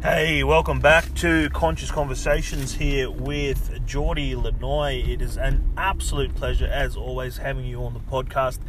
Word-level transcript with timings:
Hey, 0.00 0.44
welcome 0.44 0.78
back 0.78 1.12
to 1.14 1.50
Conscious 1.50 1.90
Conversations 1.90 2.74
here 2.74 3.10
with 3.10 3.84
Geordie 3.84 4.36
Lanoy. 4.36 5.08
It 5.08 5.20
is 5.20 5.36
an 5.36 5.72
absolute 5.76 6.36
pleasure, 6.36 6.66
as 6.66 6.96
always, 6.96 7.38
having 7.38 7.64
you 7.64 7.82
on 7.82 7.94
the 7.94 7.98
podcast. 7.98 8.60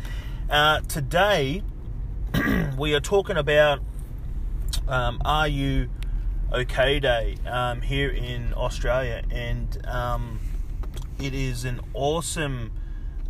Uh, 0.49 0.79
today, 0.87 1.61
we 2.79 2.95
are 2.95 2.99
talking 2.99 3.37
about 3.37 3.79
um, 4.87 5.21
Are 5.23 5.47
You 5.47 5.91
OK 6.51 6.99
Day 6.99 7.37
um, 7.45 7.83
here 7.83 8.09
in 8.09 8.51
Australia, 8.55 9.21
and 9.29 9.85
um, 9.85 10.39
it 11.19 11.35
is 11.35 11.63
an 11.63 11.79
awesome 11.93 12.71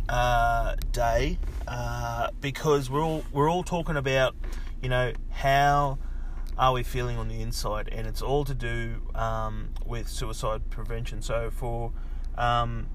uh, 0.08 0.74
day 0.90 1.38
uh, 1.68 2.30
because 2.40 2.88
we're 2.88 3.04
all 3.04 3.24
we're 3.30 3.50
all 3.50 3.62
talking 3.62 3.96
about 3.96 4.34
you 4.80 4.88
know 4.88 5.12
how 5.28 5.98
are 6.60 6.74
we 6.74 6.82
feeling 6.82 7.16
on 7.16 7.28
the 7.28 7.40
inside, 7.40 7.88
and 7.90 8.06
it's 8.06 8.20
all 8.20 8.44
to 8.44 8.54
do 8.54 9.00
um, 9.14 9.70
with 9.86 10.06
suicide 10.06 10.68
prevention. 10.68 11.22
So 11.22 11.50
for 11.50 11.90
um, 12.36 12.86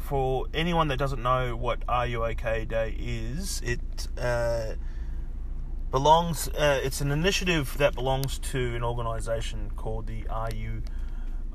for 0.00 0.46
anyone 0.54 0.86
that 0.88 0.98
doesn't 0.98 1.20
know 1.20 1.56
what 1.56 1.82
Are 1.88 2.06
You 2.06 2.24
OK 2.24 2.64
Day 2.64 2.94
is, 2.96 3.60
it 3.64 4.06
uh, 4.16 4.74
belongs. 5.90 6.46
Uh, 6.46 6.80
it's 6.84 7.00
an 7.00 7.10
initiative 7.10 7.76
that 7.78 7.96
belongs 7.96 8.38
to 8.38 8.76
an 8.76 8.84
organisation 8.84 9.72
called 9.74 10.06
the 10.06 10.24
Are 10.28 10.54
You 10.54 10.84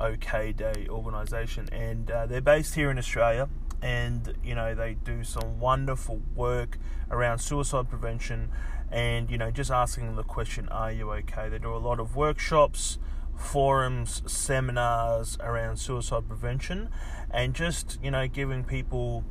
OK 0.02 0.52
Day 0.52 0.88
organisation, 0.90 1.70
and 1.72 2.12
uh, 2.12 2.26
they're 2.26 2.42
based 2.42 2.76
here 2.76 2.92
in 2.92 2.98
Australia. 2.98 3.48
And 3.82 4.34
you 4.44 4.54
know 4.56 4.76
they 4.76 4.96
do 4.96 5.24
some 5.24 5.62
wonderful 5.62 6.20
work 6.36 6.78
around 7.10 7.40
suicide 7.40 7.88
prevention 7.88 8.50
and 8.92 9.30
you 9.30 9.38
know 9.38 9.52
just 9.52 9.72
asking 9.72 10.16
the 10.16 10.24
question 10.24 10.68
are 10.70 10.92
you 10.92 11.12
okay? 11.12 11.50
They 11.50 11.60
do 11.60 11.76
a 11.76 11.78
lot 11.78 12.00
of 12.00 12.16
workshops 12.16 12.98
forums 13.36 14.24
seminars 14.26 15.38
around 15.42 15.78
suicide 15.78 16.28
prevention 16.28 16.90
and 17.30 17.54
just 17.54 18.00
you 18.02 18.10
know 18.10 18.28
giving 18.28 18.64
people 18.64 19.24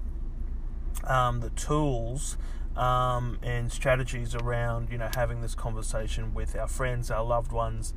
um, 1.04 1.40
the 1.40 1.50
tools 1.50 2.38
um, 2.76 3.38
and 3.42 3.72
strategies 3.72 4.32
around 4.34 4.90
you 4.90 4.98
know 4.98 5.10
having 5.16 5.40
this 5.40 5.56
conversation 5.56 6.34
with 6.34 6.54
our 6.54 6.68
friends 6.68 7.10
our 7.10 7.24
loved 7.24 7.50
ones 7.50 7.94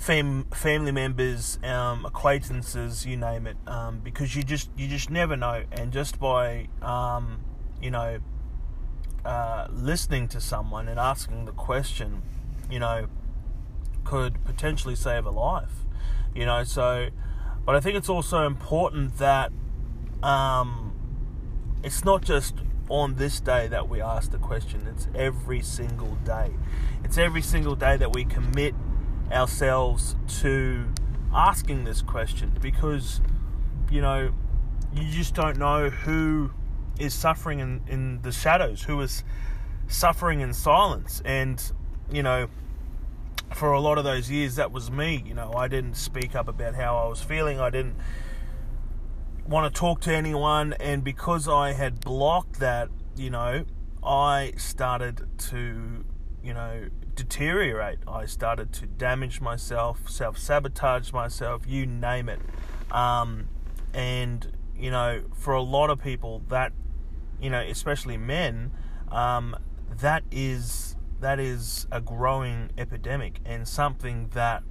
fam- 0.00 0.46
family 0.52 0.90
members 0.90 1.58
um, 1.62 2.04
acquaintances 2.04 3.04
you 3.06 3.16
name 3.16 3.46
it 3.46 3.56
um, 3.66 4.00
because 4.00 4.34
you 4.34 4.42
just 4.42 4.70
you 4.76 4.88
just 4.88 5.10
never 5.10 5.36
know. 5.36 5.62
And 5.70 5.92
just 5.92 6.18
by 6.18 6.68
um, 6.82 7.44
you 7.80 7.90
know 7.90 8.18
uh, 9.24 9.66
listening 9.70 10.28
to 10.28 10.40
someone 10.40 10.88
and 10.88 10.98
asking 10.98 11.44
the 11.44 11.52
question, 11.52 12.22
you 12.70 12.78
know, 12.78 13.06
could 14.04 14.44
potentially 14.44 14.94
save 14.96 15.26
a 15.26 15.30
life. 15.30 15.84
You 16.34 16.46
know, 16.46 16.64
so, 16.64 17.08
but 17.64 17.74
I 17.74 17.80
think 17.80 17.96
it's 17.96 18.08
also 18.08 18.46
important 18.46 19.18
that 19.18 19.52
um, 20.22 20.92
it's 21.82 22.04
not 22.04 22.22
just 22.22 22.54
on 22.88 23.14
this 23.14 23.40
day 23.40 23.68
that 23.68 23.88
we 23.88 24.00
ask 24.00 24.30
the 24.32 24.38
question, 24.38 24.86
it's 24.86 25.08
every 25.14 25.60
single 25.60 26.16
day. 26.24 26.50
It's 27.04 27.18
every 27.18 27.42
single 27.42 27.76
day 27.76 27.96
that 27.96 28.12
we 28.12 28.24
commit 28.24 28.74
ourselves 29.30 30.16
to 30.40 30.86
asking 31.32 31.84
this 31.84 32.02
question 32.02 32.56
because, 32.60 33.20
you 33.90 34.00
know, 34.00 34.32
you 34.92 35.08
just 35.10 35.34
don't 35.34 35.56
know 35.56 35.88
who 35.88 36.50
is 37.00 37.14
suffering 37.14 37.60
in, 37.60 37.82
in 37.88 38.22
the 38.22 38.32
shadows, 38.32 38.82
who 38.82 39.00
is 39.00 39.24
suffering 39.88 40.40
in 40.40 40.52
silence. 40.52 41.22
And, 41.24 41.60
you 42.12 42.22
know, 42.22 42.48
for 43.54 43.72
a 43.72 43.80
lot 43.80 43.98
of 43.98 44.04
those 44.04 44.30
years, 44.30 44.56
that 44.56 44.70
was 44.70 44.90
me. 44.90 45.22
You 45.26 45.34
know, 45.34 45.52
I 45.54 45.68
didn't 45.68 45.94
speak 45.94 46.34
up 46.34 46.48
about 46.48 46.74
how 46.74 46.96
I 46.96 47.08
was 47.08 47.22
feeling. 47.22 47.58
I 47.58 47.70
didn't 47.70 47.96
want 49.46 49.72
to 49.72 49.78
talk 49.78 50.00
to 50.02 50.14
anyone. 50.14 50.74
And 50.74 51.02
because 51.02 51.48
I 51.48 51.72
had 51.72 52.00
blocked 52.00 52.60
that, 52.60 52.88
you 53.16 53.30
know, 53.30 53.64
I 54.02 54.52
started 54.56 55.26
to, 55.50 56.04
you 56.42 56.54
know, 56.54 56.88
deteriorate. 57.14 57.98
I 58.06 58.26
started 58.26 58.72
to 58.74 58.86
damage 58.86 59.40
myself, 59.40 60.08
self 60.08 60.38
sabotage 60.38 61.12
myself, 61.12 61.64
you 61.66 61.86
name 61.86 62.28
it. 62.28 62.40
Um, 62.90 63.48
and, 63.92 64.56
you 64.78 64.90
know, 64.90 65.22
for 65.34 65.52
a 65.52 65.62
lot 65.62 65.90
of 65.90 66.02
people, 66.02 66.42
that 66.48 66.72
you 67.40 67.50
know, 67.50 67.60
especially 67.60 68.16
men, 68.16 68.72
um, 69.08 69.56
that 69.98 70.24
is 70.30 70.96
that 71.20 71.38
is 71.38 71.86
a 71.92 72.00
growing 72.00 72.70
epidemic 72.78 73.40
and 73.44 73.68
something 73.68 74.28
that 74.32 74.62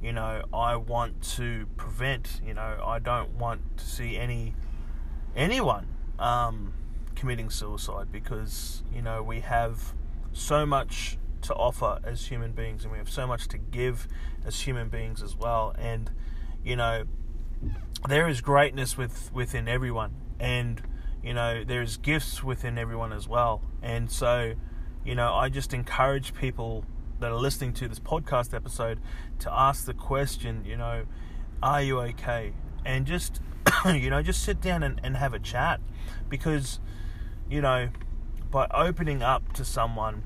you 0.00 0.12
know 0.12 0.42
I 0.52 0.76
want 0.76 1.22
to 1.36 1.66
prevent. 1.76 2.40
You 2.44 2.54
know, 2.54 2.82
I 2.84 2.98
don't 2.98 3.30
want 3.30 3.78
to 3.78 3.84
see 3.84 4.16
any 4.16 4.54
anyone 5.34 5.88
um, 6.18 6.74
committing 7.14 7.50
suicide 7.50 8.10
because 8.10 8.82
you 8.92 9.02
know 9.02 9.22
we 9.22 9.40
have 9.40 9.94
so 10.32 10.64
much 10.66 11.18
to 11.42 11.54
offer 11.54 11.98
as 12.04 12.26
human 12.26 12.52
beings 12.52 12.84
and 12.84 12.92
we 12.92 12.98
have 12.98 13.10
so 13.10 13.26
much 13.26 13.48
to 13.48 13.58
give 13.58 14.06
as 14.46 14.60
human 14.60 14.88
beings 14.88 15.22
as 15.22 15.36
well 15.36 15.74
and 15.76 16.10
you 16.64 16.76
know 16.76 17.04
there 18.08 18.28
is 18.28 18.40
greatness 18.40 18.96
with 18.96 19.30
within 19.32 19.66
everyone 19.66 20.12
and 20.38 20.82
you 21.22 21.34
know, 21.34 21.64
there's 21.64 21.96
gifts 21.96 22.42
within 22.42 22.78
everyone 22.78 23.12
as 23.12 23.28
well. 23.28 23.62
And 23.80 24.10
so, 24.10 24.54
you 25.04 25.14
know, 25.14 25.34
I 25.34 25.48
just 25.48 25.72
encourage 25.72 26.34
people 26.34 26.84
that 27.20 27.30
are 27.30 27.38
listening 27.38 27.72
to 27.74 27.88
this 27.88 28.00
podcast 28.00 28.52
episode 28.52 29.00
to 29.38 29.52
ask 29.52 29.86
the 29.86 29.94
question, 29.94 30.64
you 30.64 30.76
know, 30.76 31.04
are 31.62 31.82
you 31.82 32.00
okay? 32.00 32.52
And 32.84 33.06
just, 33.06 33.40
you 33.84 34.10
know, 34.10 34.22
just 34.22 34.42
sit 34.42 34.60
down 34.60 34.82
and, 34.82 35.00
and 35.04 35.16
have 35.16 35.32
a 35.32 35.38
chat 35.38 35.80
because, 36.28 36.80
you 37.48 37.60
know, 37.60 37.90
by 38.50 38.66
opening 38.72 39.22
up 39.22 39.52
to 39.54 39.64
someone, 39.64 40.24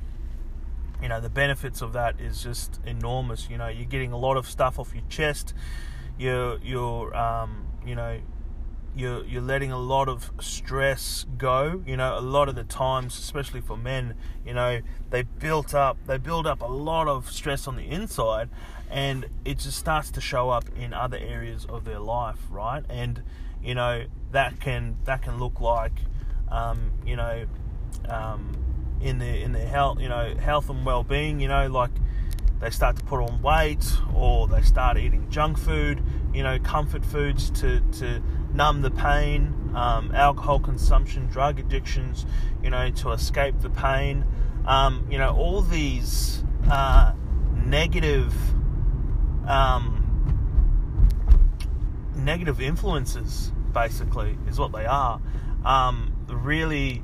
you 1.02 1.08
know, 1.08 1.20
the 1.20 1.28
benefits 1.28 1.82
of 1.82 1.92
that 1.92 2.18
is 2.18 2.42
just 2.42 2.80
enormous. 2.86 3.50
You 3.50 3.58
know, 3.58 3.68
you're 3.68 3.84
getting 3.84 4.12
a 4.12 4.18
lot 4.18 4.38
of 4.38 4.48
stuff 4.48 4.78
off 4.78 4.94
your 4.94 5.04
chest. 5.10 5.52
You're, 6.18 6.58
you're, 6.62 7.14
um, 7.14 7.66
you 7.84 7.94
know, 7.94 8.20
you're 8.96 9.24
you're 9.24 9.42
letting 9.42 9.70
a 9.70 9.78
lot 9.78 10.08
of 10.08 10.30
stress 10.40 11.26
go. 11.36 11.82
You 11.86 11.96
know, 11.96 12.18
a 12.18 12.20
lot 12.20 12.48
of 12.48 12.54
the 12.54 12.64
times, 12.64 13.18
especially 13.18 13.60
for 13.60 13.76
men, 13.76 14.14
you 14.44 14.54
know, 14.54 14.80
they 15.10 15.22
built 15.22 15.74
up 15.74 15.98
they 16.06 16.16
build 16.18 16.46
up 16.46 16.62
a 16.62 16.66
lot 16.66 17.06
of 17.06 17.30
stress 17.30 17.68
on 17.68 17.76
the 17.76 17.86
inside, 17.88 18.48
and 18.90 19.26
it 19.44 19.58
just 19.58 19.78
starts 19.78 20.10
to 20.12 20.20
show 20.20 20.50
up 20.50 20.64
in 20.76 20.94
other 20.94 21.18
areas 21.18 21.66
of 21.66 21.84
their 21.84 22.00
life, 22.00 22.38
right? 22.50 22.84
And 22.88 23.22
you 23.62 23.74
know 23.74 24.06
that 24.32 24.60
can 24.60 24.96
that 25.04 25.22
can 25.22 25.38
look 25.38 25.60
like, 25.60 25.92
um, 26.50 26.92
you 27.04 27.16
know, 27.16 27.44
um, 28.08 28.56
in 29.02 29.18
their 29.18 29.36
in 29.36 29.52
their 29.52 29.68
health, 29.68 30.00
you 30.00 30.08
know, 30.08 30.34
health 30.36 30.70
and 30.70 30.86
well 30.86 31.04
being. 31.04 31.38
You 31.38 31.48
know, 31.48 31.68
like 31.68 31.90
they 32.60 32.70
start 32.70 32.96
to 32.96 33.04
put 33.04 33.20
on 33.20 33.42
weight 33.42 33.84
or 34.14 34.48
they 34.48 34.62
start 34.62 34.96
eating 34.96 35.28
junk 35.30 35.58
food, 35.58 36.02
you 36.32 36.42
know, 36.42 36.58
comfort 36.58 37.04
foods 37.04 37.50
to, 37.50 37.80
to 37.92 38.22
numb 38.56 38.82
the 38.82 38.90
pain, 38.90 39.54
um, 39.74 40.14
alcohol 40.14 40.58
consumption, 40.58 41.26
drug 41.26 41.60
addictions, 41.60 42.26
you 42.62 42.70
know, 42.70 42.90
to 42.90 43.10
escape 43.10 43.60
the 43.60 43.70
pain. 43.70 44.24
Um, 44.66 45.06
you 45.10 45.18
know, 45.18 45.36
all 45.36 45.60
these 45.60 46.42
uh, 46.70 47.12
negative 47.64 48.34
um, 49.46 50.02
negative 52.16 52.60
influences, 52.60 53.52
basically, 53.72 54.36
is 54.48 54.58
what 54.58 54.72
they 54.72 54.86
are. 54.86 55.20
Um, 55.64 56.12
really, 56.28 57.02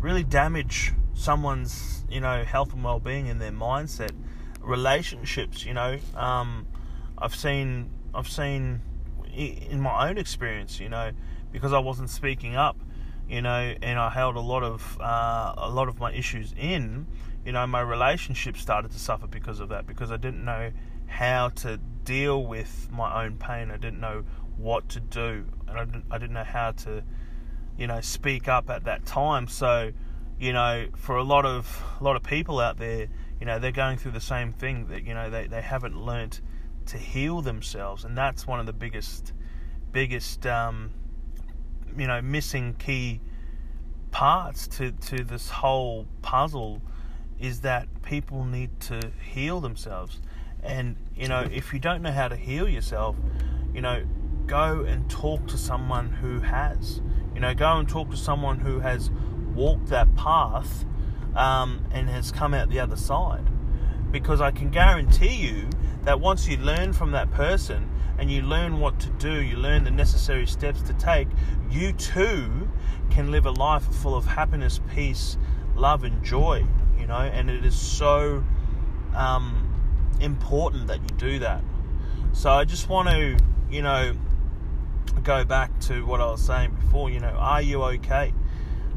really 0.00 0.22
damage 0.22 0.92
someone's, 1.14 2.04
you 2.10 2.20
know, 2.20 2.44
health 2.44 2.72
and 2.72 2.82
well-being 2.82 3.28
and 3.28 3.40
their 3.40 3.52
mindset 3.52 4.12
relationships. 4.60 5.66
You 5.66 5.74
know, 5.74 5.98
um, 6.14 6.66
I've 7.18 7.34
seen 7.34 7.90
I've 8.14 8.28
seen 8.28 8.80
in 9.32 9.80
my 9.80 10.08
own 10.08 10.18
experience. 10.18 10.80
You 10.80 10.88
know, 10.88 11.12
because 11.50 11.72
I 11.72 11.78
wasn't 11.78 12.10
speaking 12.10 12.56
up. 12.56 12.76
You 13.28 13.40
know, 13.40 13.74
and 13.80 13.98
I 13.98 14.10
held 14.10 14.36
a 14.36 14.40
lot 14.40 14.62
of 14.62 14.98
uh, 15.00 15.54
a 15.56 15.70
lot 15.70 15.88
of 15.88 15.98
my 15.98 16.12
issues 16.12 16.54
in. 16.56 17.06
You 17.44 17.52
know, 17.52 17.66
my 17.66 17.80
relationship 17.80 18.56
started 18.56 18.90
to 18.92 18.98
suffer 18.98 19.26
because 19.26 19.60
of 19.60 19.68
that. 19.70 19.86
Because 19.86 20.10
I 20.10 20.16
didn't 20.16 20.44
know 20.44 20.72
how 21.06 21.50
to 21.50 21.78
deal 22.04 22.44
with 22.44 22.88
my 22.90 23.24
own 23.24 23.36
pain. 23.36 23.70
I 23.70 23.76
didn't 23.76 24.00
know 24.00 24.24
what 24.56 24.88
to 24.90 25.00
do, 25.00 25.44
and 25.68 25.78
I 25.78 25.84
didn't, 25.84 26.04
I 26.10 26.18
didn't 26.18 26.34
know 26.34 26.44
how 26.44 26.72
to, 26.72 27.02
you 27.76 27.86
know, 27.86 28.00
speak 28.00 28.48
up 28.48 28.70
at 28.70 28.84
that 28.84 29.04
time. 29.06 29.48
So, 29.48 29.92
you 30.38 30.52
know, 30.52 30.88
for 30.96 31.16
a 31.16 31.22
lot 31.24 31.44
of 31.46 31.82
a 32.00 32.04
lot 32.04 32.16
of 32.16 32.22
people 32.22 32.60
out 32.60 32.78
there, 32.78 33.08
you 33.40 33.46
know 33.46 33.58
they're 33.58 33.72
going 33.72 33.98
through 33.98 34.12
the 34.12 34.20
same 34.20 34.52
thing 34.52 34.86
that 34.86 35.04
you 35.04 35.14
know 35.14 35.30
they, 35.30 35.46
they 35.46 35.62
haven't 35.62 36.00
learnt 36.00 36.40
to 36.86 36.98
heal 36.98 37.40
themselves 37.42 38.04
and 38.04 38.16
that's 38.16 38.46
one 38.46 38.60
of 38.60 38.66
the 38.66 38.72
biggest 38.72 39.32
biggest 39.92 40.46
um, 40.46 40.90
you 41.96 42.06
know 42.06 42.20
missing 42.22 42.74
key 42.74 43.20
parts 44.10 44.66
to, 44.68 44.92
to 44.92 45.24
this 45.24 45.48
whole 45.48 46.06
puzzle 46.20 46.82
is 47.40 47.60
that 47.62 47.88
people 48.02 48.44
need 48.44 48.70
to 48.80 49.00
heal 49.24 49.60
themselves 49.60 50.20
And, 50.62 50.96
you 51.16 51.28
know, 51.28 51.48
if 51.52 51.72
you 51.72 51.80
don't 51.80 52.02
know 52.02 52.12
how 52.12 52.28
to 52.28 52.36
heal 52.36 52.68
yourself, 52.68 53.16
you 53.74 53.80
know, 53.80 54.04
go 54.46 54.82
and 54.82 55.10
talk 55.10 55.46
to 55.48 55.58
someone 55.58 56.10
who 56.10 56.40
has. 56.40 57.00
You 57.34 57.40
know, 57.40 57.54
go 57.54 57.78
and 57.78 57.88
talk 57.88 58.10
to 58.10 58.16
someone 58.16 58.58
who 58.58 58.78
has 58.78 59.10
walked 59.54 59.86
that 59.88 60.14
path 60.14 60.84
um, 61.34 61.84
and 61.90 62.08
has 62.08 62.30
come 62.30 62.54
out 62.54 62.68
the 62.68 62.78
other 62.78 62.96
side. 62.96 63.48
Because 64.12 64.40
I 64.40 64.50
can 64.50 64.70
guarantee 64.70 65.34
you 65.34 65.68
that 66.02 66.20
once 66.20 66.46
you 66.46 66.58
learn 66.58 66.92
from 66.92 67.12
that 67.12 67.30
person 67.32 67.90
and 68.18 68.30
you 68.30 68.42
learn 68.42 68.78
what 68.78 69.00
to 69.00 69.10
do, 69.10 69.40
you 69.40 69.56
learn 69.56 69.84
the 69.84 69.90
necessary 69.90 70.46
steps 70.46 70.82
to 70.82 70.92
take, 70.94 71.28
you 71.70 71.92
too 71.92 72.68
can 73.10 73.30
live 73.30 73.46
a 73.46 73.50
life 73.50 73.84
full 73.84 74.14
of 74.14 74.26
happiness, 74.26 74.80
peace, 74.94 75.38
love, 75.74 76.04
and 76.04 76.22
joy. 76.22 76.64
You 76.98 77.06
know, 77.06 77.16
and 77.16 77.50
it 77.50 77.64
is 77.64 77.74
so 77.74 78.44
um, 79.14 80.14
important 80.20 80.86
that 80.88 81.00
you 81.00 81.08
do 81.16 81.38
that. 81.40 81.64
So 82.32 82.50
I 82.50 82.64
just 82.64 82.88
want 82.88 83.08
to, 83.08 83.36
you 83.70 83.82
know, 83.82 84.14
go 85.22 85.44
back 85.44 85.78
to 85.80 86.04
what 86.06 86.20
I 86.20 86.26
was 86.26 86.42
saying 86.42 86.76
before. 86.80 87.10
You 87.10 87.20
know, 87.20 87.34
are 87.38 87.62
you 87.62 87.82
okay? 87.82 88.32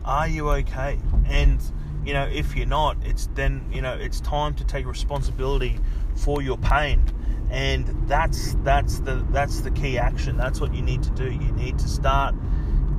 Are 0.03 0.27
you 0.27 0.49
okay? 0.49 0.99
And 1.25 1.59
you 2.05 2.13
know, 2.13 2.25
if 2.25 2.55
you're 2.55 2.67
not, 2.67 2.97
it's 3.03 3.27
then 3.33 3.65
you 3.71 3.81
know 3.81 3.93
it's 3.93 4.19
time 4.21 4.53
to 4.55 4.63
take 4.63 4.85
responsibility 4.85 5.79
for 6.15 6.41
your 6.41 6.57
pain, 6.57 7.03
and 7.49 8.07
that's 8.07 8.55
that's 8.63 8.99
the 8.99 9.25
that's 9.31 9.61
the 9.61 9.71
key 9.71 9.97
action. 9.97 10.37
That's 10.37 10.61
what 10.61 10.73
you 10.73 10.81
need 10.81 11.03
to 11.03 11.09
do. 11.11 11.31
You 11.31 11.51
need 11.53 11.79
to 11.79 11.87
start 11.87 12.35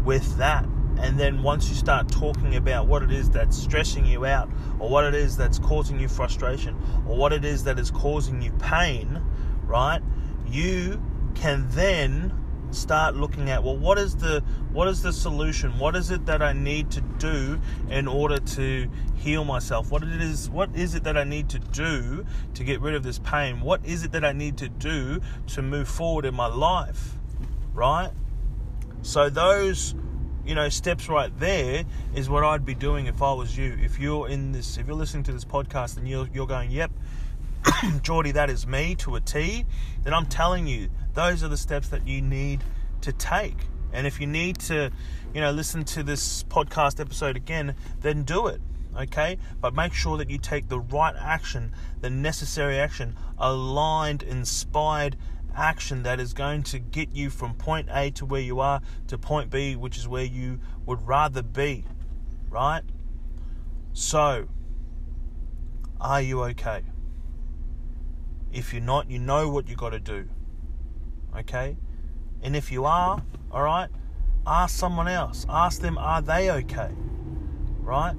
with 0.04 0.36
that. 0.38 0.66
And 0.98 1.20
then 1.20 1.42
once 1.42 1.68
you 1.68 1.74
start 1.74 2.08
talking 2.08 2.56
about 2.56 2.86
what 2.86 3.02
it 3.02 3.12
is 3.12 3.28
that's 3.28 3.56
stressing 3.56 4.06
you 4.06 4.24
out, 4.24 4.50
or 4.80 4.88
what 4.88 5.04
it 5.04 5.14
is 5.14 5.36
that's 5.36 5.58
causing 5.58 6.00
you 6.00 6.08
frustration, 6.08 6.74
or 7.06 7.16
what 7.16 7.32
it 7.32 7.44
is 7.44 7.64
that 7.64 7.78
is 7.78 7.90
causing 7.90 8.40
you 8.40 8.50
pain, 8.52 9.22
right? 9.66 10.00
You 10.48 11.02
can 11.34 11.66
then 11.70 12.32
start 12.76 13.16
looking 13.16 13.50
at 13.50 13.62
well 13.62 13.76
what 13.76 13.98
is 13.98 14.16
the 14.16 14.42
what 14.72 14.88
is 14.88 15.02
the 15.02 15.12
solution? 15.12 15.78
What 15.78 15.96
is 15.96 16.10
it 16.10 16.26
that 16.26 16.42
i 16.42 16.52
need 16.52 16.90
to 16.92 17.00
do 17.00 17.58
in 17.90 18.06
order 18.06 18.38
to 18.38 18.88
heal 19.16 19.44
myself? 19.44 19.90
What 19.90 20.02
it 20.02 20.20
is 20.20 20.50
what 20.50 20.74
is 20.74 20.94
it 20.94 21.04
that 21.04 21.16
i 21.16 21.24
need 21.24 21.48
to 21.50 21.58
do 21.58 22.24
to 22.54 22.64
get 22.64 22.80
rid 22.80 22.94
of 22.94 23.02
this 23.02 23.18
pain? 23.18 23.60
What 23.60 23.84
is 23.84 24.04
it 24.04 24.12
that 24.12 24.24
i 24.24 24.32
need 24.32 24.58
to 24.58 24.68
do 24.68 25.20
to 25.48 25.62
move 25.62 25.88
forward 25.88 26.24
in 26.24 26.34
my 26.34 26.46
life? 26.46 27.14
Right? 27.74 28.10
So 29.02 29.30
those 29.30 29.94
you 30.44 30.54
know 30.54 30.68
steps 30.68 31.08
right 31.08 31.36
there 31.40 31.84
is 32.14 32.30
what 32.30 32.44
i'd 32.44 32.64
be 32.64 32.74
doing 32.74 33.06
if 33.06 33.20
i 33.20 33.32
was 33.32 33.56
you. 33.56 33.76
If 33.82 33.98
you're 33.98 34.28
in 34.28 34.52
this 34.52 34.76
if 34.78 34.86
you're 34.86 34.96
listening 34.96 35.24
to 35.24 35.32
this 35.32 35.44
podcast 35.44 35.96
and 35.96 36.08
you're, 36.08 36.28
you're 36.32 36.46
going 36.46 36.70
yep 36.70 36.92
Geordie, 38.02 38.32
that 38.32 38.50
is 38.50 38.66
me 38.66 38.94
to 38.96 39.16
a 39.16 39.20
T, 39.20 39.64
then 40.04 40.14
I'm 40.14 40.26
telling 40.26 40.66
you, 40.66 40.88
those 41.16 41.42
are 41.42 41.48
the 41.48 41.56
steps 41.56 41.88
that 41.88 42.06
you 42.06 42.20
need 42.20 42.62
to 43.00 43.10
take. 43.10 43.56
And 43.92 44.06
if 44.06 44.20
you 44.20 44.26
need 44.26 44.58
to, 44.60 44.90
you 45.34 45.40
know, 45.40 45.50
listen 45.50 45.82
to 45.84 46.02
this 46.02 46.42
podcast 46.44 47.00
episode 47.00 47.36
again, 47.36 47.74
then 48.02 48.22
do 48.22 48.48
it. 48.48 48.60
Okay? 48.94 49.38
But 49.58 49.74
make 49.74 49.94
sure 49.94 50.18
that 50.18 50.28
you 50.28 50.36
take 50.36 50.68
the 50.68 50.78
right 50.78 51.14
action, 51.18 51.72
the 52.02 52.10
necessary 52.10 52.78
action, 52.78 53.16
aligned, 53.38 54.22
inspired 54.22 55.16
action 55.54 56.02
that 56.02 56.20
is 56.20 56.34
going 56.34 56.62
to 56.64 56.78
get 56.78 57.10
you 57.12 57.30
from 57.30 57.54
point 57.54 57.88
A 57.90 58.10
to 58.10 58.26
where 58.26 58.42
you 58.42 58.60
are 58.60 58.82
to 59.08 59.16
point 59.16 59.48
B, 59.48 59.74
which 59.74 59.96
is 59.96 60.06
where 60.06 60.24
you 60.24 60.60
would 60.84 61.06
rather 61.06 61.42
be. 61.42 61.86
Right? 62.50 62.82
So, 63.94 64.48
are 65.98 66.20
you 66.20 66.42
okay? 66.44 66.82
If 68.52 68.74
you're 68.74 68.82
not, 68.82 69.10
you 69.10 69.18
know 69.18 69.48
what 69.48 69.66
you 69.66 69.76
got 69.76 69.90
to 69.90 70.00
do. 70.00 70.28
Okay? 71.38 71.76
And 72.42 72.56
if 72.56 72.70
you 72.70 72.84
are, 72.84 73.22
all 73.50 73.62
right, 73.62 73.88
ask 74.46 74.76
someone 74.76 75.08
else. 75.08 75.46
Ask 75.48 75.80
them, 75.80 75.98
are 75.98 76.22
they 76.22 76.50
okay? 76.50 76.90
Right? 77.80 78.14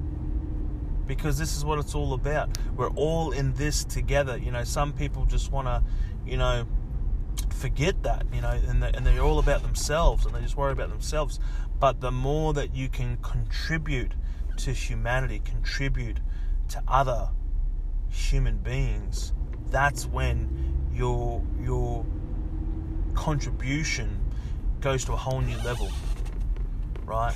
Because 1.06 1.38
this 1.38 1.56
is 1.56 1.64
what 1.64 1.80
it's 1.80 1.96
all 1.96 2.14
about. 2.14 2.58
We're 2.76 2.90
all 2.90 3.32
in 3.32 3.54
this 3.54 3.86
together. 3.86 4.38
You 4.38 4.52
know, 4.52 4.64
some 4.64 4.94
people 4.94 5.26
just 5.26 5.52
want 5.52 5.68
to, 5.68 5.84
you 6.26 6.38
know, 6.38 6.66
forget 7.54 8.04
that, 8.04 8.26
you 8.34 8.42
know, 8.42 8.50
and, 8.50 8.84
and 8.84 9.06
they're 9.06 9.22
all 9.22 9.40
about 9.40 9.62
themselves 9.62 10.26
and 10.26 10.36
they 10.36 10.42
just 10.42 10.58
worry 10.58 10.72
about 10.72 10.90
themselves. 10.90 11.40
But 11.80 12.02
the 12.02 12.12
more 12.12 12.54
that 12.54 12.76
you 12.76 12.90
can 12.90 13.18
contribute 13.18 14.14
to 14.58 14.72
humanity, 14.72 15.42
contribute 15.44 16.20
to 16.70 16.84
other 16.88 17.30
human 18.10 18.58
beings, 18.58 19.34
that's 19.70 20.06
when 20.06 20.90
your 20.94 21.44
your 21.60 22.06
contribution 23.18 24.22
goes 24.80 25.04
to 25.04 25.12
a 25.12 25.16
whole 25.16 25.42
new 25.42 25.58
level, 25.64 25.90
right? 27.04 27.36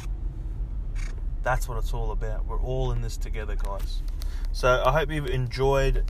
That's 1.44 1.68
what 1.68 1.80
it's 1.80 1.94
all 1.94 2.12
about. 2.12 2.46
We're 2.46 2.62
all 2.62 2.92
in 2.92 3.02
this 3.02 3.18
together, 3.18 3.56
guys. 3.56 4.04
So 4.52 4.84
I 4.86 4.92
hope 4.92 5.12
you've 5.12 5.28
enjoyed 5.28 6.10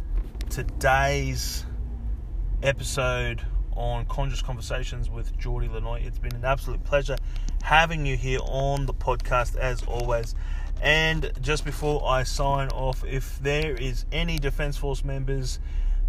today's 0.50 1.66
episode 2.62 3.42
on 3.76 4.06
Conscious 4.06 4.42
Conversations 4.42 5.10
with 5.10 5.36
Geordie 5.38 5.70
Lanoy. 5.70 6.06
It's 6.06 6.20
been 6.20 6.36
an 6.36 6.44
absolute 6.44 6.84
pleasure 6.84 7.16
having 7.64 8.06
you 8.06 8.18
here 8.18 8.40
on 8.44 8.86
the 8.86 8.94
podcast 8.94 9.56
as 9.56 9.82
always. 9.84 10.36
And 10.82 11.32
just 11.42 11.64
before 11.64 12.06
I 12.06 12.24
sign 12.24 12.68
off, 12.70 13.06
if 13.06 13.40
there 13.40 13.74
is 13.74 14.06
any 14.12 14.38
Defence 14.38 14.76
Force 14.76 15.06
members 15.06 15.60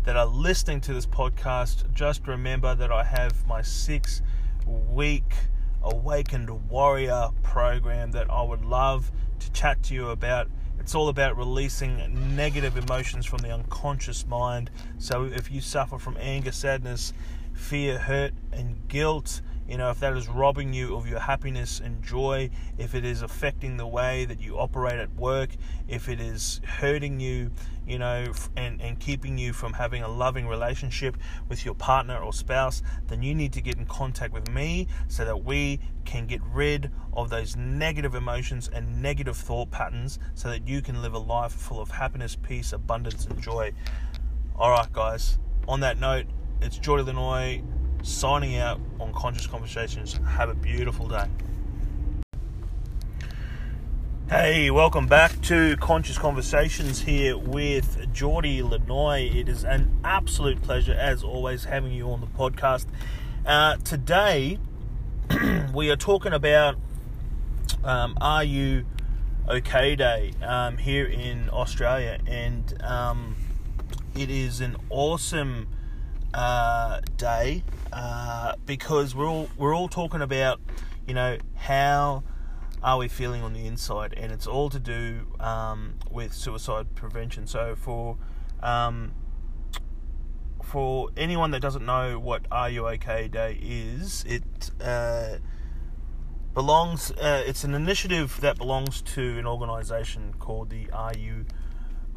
that 0.04 0.16
are 0.16 0.26
listening 0.26 0.80
to 0.82 0.92
this 0.92 1.06
podcast, 1.06 1.92
just 1.92 2.26
remember 2.26 2.74
that 2.74 2.90
I 2.90 3.04
have 3.04 3.46
my 3.46 3.62
six 3.62 4.22
week 4.66 5.34
Awakened 5.82 6.68
Warrior 6.68 7.30
program 7.42 8.12
that 8.12 8.30
I 8.30 8.42
would 8.42 8.64
love 8.64 9.10
to 9.40 9.52
chat 9.52 9.82
to 9.84 9.94
you 9.94 10.10
about. 10.10 10.48
It's 10.78 10.94
all 10.94 11.08
about 11.08 11.36
releasing 11.36 12.36
negative 12.36 12.76
emotions 12.76 13.26
from 13.26 13.38
the 13.38 13.52
unconscious 13.52 14.26
mind. 14.26 14.70
So 14.98 15.24
if 15.24 15.50
you 15.50 15.60
suffer 15.60 15.98
from 15.98 16.16
anger, 16.18 16.50
sadness, 16.50 17.12
fear, 17.52 17.98
hurt, 17.98 18.34
and 18.52 18.88
guilt, 18.88 19.40
you 19.68 19.78
know, 19.78 19.90
if 19.90 20.00
that 20.00 20.16
is 20.16 20.28
robbing 20.28 20.72
you 20.72 20.96
of 20.96 21.06
your 21.06 21.20
happiness 21.20 21.80
and 21.80 22.02
joy, 22.02 22.50
if 22.78 22.94
it 22.94 23.04
is 23.04 23.22
affecting 23.22 23.76
the 23.76 23.86
way 23.86 24.24
that 24.24 24.40
you 24.40 24.58
operate 24.58 24.98
at 24.98 25.14
work, 25.14 25.50
if 25.88 26.08
it 26.08 26.20
is 26.20 26.60
hurting 26.66 27.20
you, 27.20 27.50
you 27.86 27.98
know, 27.98 28.32
and, 28.56 28.80
and 28.80 28.98
keeping 28.98 29.38
you 29.38 29.52
from 29.52 29.72
having 29.72 30.02
a 30.02 30.08
loving 30.08 30.46
relationship 30.46 31.16
with 31.48 31.64
your 31.64 31.74
partner 31.74 32.18
or 32.18 32.32
spouse, 32.32 32.82
then 33.06 33.22
you 33.22 33.34
need 33.34 33.52
to 33.52 33.60
get 33.60 33.76
in 33.76 33.86
contact 33.86 34.32
with 34.32 34.50
me 34.50 34.88
so 35.08 35.24
that 35.24 35.44
we 35.44 35.80
can 36.04 36.26
get 36.26 36.40
rid 36.52 36.90
of 37.12 37.30
those 37.30 37.56
negative 37.56 38.14
emotions 38.14 38.68
and 38.72 39.00
negative 39.00 39.36
thought 39.36 39.70
patterns 39.70 40.18
so 40.34 40.48
that 40.48 40.66
you 40.66 40.82
can 40.82 41.00
live 41.02 41.14
a 41.14 41.18
life 41.18 41.52
full 41.52 41.80
of 41.80 41.90
happiness, 41.90 42.36
peace, 42.36 42.72
abundance, 42.72 43.26
and 43.26 43.40
joy. 43.40 43.72
All 44.56 44.70
right, 44.70 44.92
guys, 44.92 45.38
on 45.68 45.80
that 45.80 45.98
note, 45.98 46.26
it's 46.60 46.78
Geordie 46.78 47.10
Lanoy 47.10 47.64
signing 48.02 48.56
out 48.56 48.80
on 49.00 49.12
Conscious 49.12 49.46
Conversations. 49.46 50.18
Have 50.26 50.48
a 50.48 50.54
beautiful 50.54 51.08
day. 51.08 51.26
Hey, 54.28 54.70
welcome 54.70 55.06
back 55.06 55.40
to 55.42 55.76
Conscious 55.76 56.18
Conversations 56.18 57.02
here 57.02 57.36
with 57.36 58.12
Geordie 58.12 58.62
Lanoy. 58.62 59.34
It 59.34 59.48
is 59.48 59.64
an 59.64 59.94
absolute 60.04 60.62
pleasure, 60.62 60.94
as 60.94 61.22
always, 61.22 61.64
having 61.64 61.92
you 61.92 62.10
on 62.10 62.20
the 62.20 62.26
podcast. 62.26 62.86
Uh, 63.44 63.76
today, 63.76 64.58
we 65.74 65.90
are 65.90 65.96
talking 65.96 66.32
about 66.32 66.76
um, 67.84 68.16
Are 68.20 68.42
You 68.42 68.86
OK 69.46 69.96
Day 69.96 70.32
um, 70.42 70.78
here 70.78 71.06
in 71.06 71.50
Australia, 71.50 72.18
and 72.26 72.82
um, 72.82 73.36
it 74.16 74.30
is 74.30 74.60
an 74.60 74.76
awesome 74.88 75.68
uh, 76.34 77.00
day 77.16 77.62
uh, 77.92 78.54
because 78.66 79.14
we're 79.14 79.28
all 79.28 79.48
we're 79.56 79.74
all 79.74 79.88
talking 79.88 80.22
about 80.22 80.60
you 81.06 81.14
know 81.14 81.38
how 81.54 82.22
are 82.82 82.98
we 82.98 83.08
feeling 83.08 83.42
on 83.42 83.52
the 83.52 83.66
inside, 83.66 84.14
and 84.16 84.32
it's 84.32 84.46
all 84.46 84.68
to 84.70 84.78
do 84.78 85.26
um, 85.38 85.94
with 86.10 86.32
suicide 86.32 86.94
prevention. 86.94 87.46
So 87.46 87.76
for 87.76 88.18
um, 88.62 89.12
for 90.62 91.10
anyone 91.16 91.50
that 91.52 91.60
doesn't 91.60 91.84
know 91.84 92.18
what 92.18 92.46
Are 92.50 92.70
You 92.70 92.88
OK 92.88 93.28
Day 93.28 93.58
is, 93.62 94.24
it 94.26 94.70
uh, 94.80 95.36
belongs. 96.54 97.10
Uh, 97.12 97.44
it's 97.46 97.62
an 97.62 97.74
initiative 97.74 98.38
that 98.40 98.58
belongs 98.58 99.02
to 99.02 99.38
an 99.38 99.46
organisation 99.46 100.34
called 100.38 100.70
the 100.70 100.90
Are 100.90 101.14
You 101.14 101.44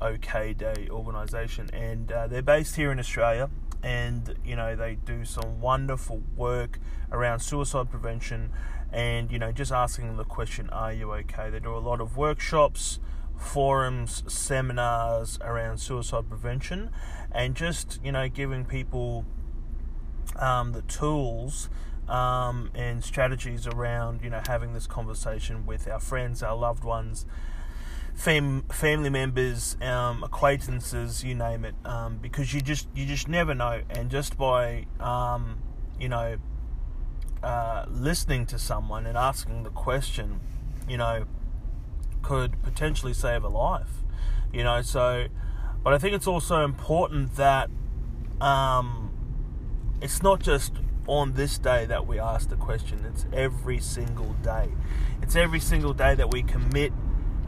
OK 0.02 0.54
Day 0.54 0.88
organisation, 0.90 1.70
and 1.74 2.12
uh, 2.12 2.28
they're 2.28 2.42
based 2.42 2.76
here 2.76 2.92
in 2.92 3.00
Australia 3.00 3.50
and 3.86 4.36
you 4.44 4.56
know 4.56 4.76
they 4.76 4.96
do 4.96 5.24
some 5.24 5.62
wonderful 5.62 6.24
work 6.36 6.80
around 7.12 7.40
suicide 7.40 7.90
prevention 7.90 8.52
and 8.92 9.32
you 9.32 9.38
know 9.38 9.52
just 9.52 9.72
asking 9.72 10.18
the 10.18 10.24
question 10.24 10.70
are 10.72 10.92
you 10.92 11.14
okay? 11.14 11.52
They 11.52 11.60
do 11.60 11.76
a 11.76 11.78
lot 11.78 12.02
of 12.02 12.18
workshops 12.18 13.00
forums, 13.38 14.24
seminars 14.28 15.38
around 15.42 15.78
suicide 15.78 16.28
prevention, 16.30 16.90
and 17.32 17.56
just 17.56 18.00
you 18.04 18.12
know 18.12 18.28
giving 18.28 18.66
people 18.66 19.26
um, 20.38 20.72
the 20.72 20.82
tools 20.84 21.70
um, 22.08 22.72
and 22.74 23.04
strategies 23.04 23.68
around 23.68 24.22
you 24.24 24.30
know 24.30 24.42
having 24.48 24.74
this 24.74 24.88
conversation 24.88 25.66
with 25.66 25.88
our 25.88 26.00
friends, 26.00 26.42
our 26.42 26.56
loved 26.56 26.84
ones, 26.84 27.26
fam- 28.16 28.64
family 28.72 29.10
members, 29.10 29.78
um, 29.82 30.24
acquaintances, 30.24 31.24
you 31.24 31.36
name 31.36 31.66
it, 31.66 31.76
um, 31.86 32.18
because 32.18 32.54
you 32.54 32.62
just 32.62 32.88
you 32.96 33.06
just 33.06 33.28
never 33.28 33.54
know, 33.54 33.82
and 33.90 34.10
just 34.10 34.38
by 34.38 34.86
um, 35.00 35.60
you 36.00 36.10
know 36.10 36.38
uh, 37.44 37.86
listening 37.90 38.46
to 38.48 38.58
someone 38.58 39.06
and 39.06 39.18
asking 39.18 39.64
the 39.64 39.70
question, 39.70 40.40
you 40.90 40.98
know, 40.98 41.26
could 42.22 42.62
potentially 42.64 43.14
save 43.14 43.44
a 43.44 43.50
life, 43.50 44.04
you 44.52 44.64
know. 44.64 44.82
So, 44.82 45.28
but 45.84 45.94
I 45.94 45.98
think 45.98 46.16
it's 46.16 46.28
also 46.28 46.64
important 46.64 47.36
that 47.36 47.70
um, 48.42 49.12
it's 50.02 50.24
not 50.24 50.40
just 50.40 50.74
on 51.08 51.34
this 51.34 51.60
day 51.60 51.86
that 51.86 52.08
we 52.08 52.20
ask 52.20 52.50
the 52.50 52.56
question. 52.56 53.06
It's 53.06 53.28
every 53.32 53.80
single 53.80 54.34
day. 54.42 54.70
It's 55.22 55.36
every 55.36 55.60
single 55.60 55.94
day 55.94 56.16
that 56.16 56.32
we 56.32 56.42
commit 56.42 56.94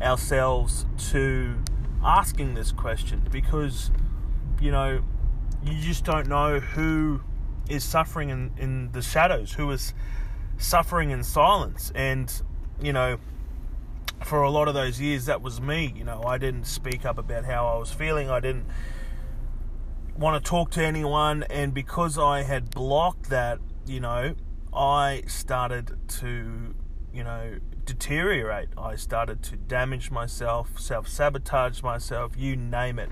ourselves 0.01 0.85
to 1.11 1.55
asking 2.03 2.53
this 2.53 2.71
question 2.71 3.27
because, 3.31 3.91
you 4.61 4.71
know, 4.71 5.03
you 5.63 5.81
just 5.81 6.05
don't 6.05 6.27
know 6.27 6.59
who 6.59 7.21
is 7.69 7.83
suffering 7.83 8.29
in, 8.29 8.51
in 8.57 8.91
the 8.91 9.01
shadows, 9.01 9.53
who 9.53 9.69
is 9.71 9.93
suffering 10.57 11.11
in 11.11 11.23
silence. 11.23 11.91
And, 11.95 12.41
you 12.81 12.93
know, 12.93 13.17
for 14.23 14.41
a 14.41 14.49
lot 14.49 14.67
of 14.67 14.73
those 14.73 14.99
years, 14.99 15.25
that 15.25 15.41
was 15.41 15.61
me. 15.61 15.93
You 15.95 16.03
know, 16.03 16.23
I 16.23 16.37
didn't 16.37 16.65
speak 16.65 17.05
up 17.05 17.17
about 17.17 17.45
how 17.45 17.67
I 17.67 17.77
was 17.77 17.91
feeling. 17.91 18.29
I 18.29 18.39
didn't 18.39 18.65
want 20.17 20.43
to 20.43 20.49
talk 20.49 20.71
to 20.71 20.83
anyone. 20.83 21.43
And 21.43 21.73
because 21.73 22.17
I 22.17 22.43
had 22.43 22.71
blocked 22.71 23.29
that, 23.29 23.59
you 23.85 23.99
know, 23.99 24.35
I 24.73 25.23
started 25.27 25.97
to, 26.19 26.75
you 27.13 27.23
know, 27.23 27.57
deteriorate. 27.85 28.69
I 28.77 28.95
started 28.95 29.41
to 29.43 29.55
damage 29.55 30.11
myself, 30.11 30.79
self 30.79 31.07
sabotage 31.07 31.81
myself, 31.81 32.33
you 32.37 32.55
name 32.55 32.99
it. 32.99 33.09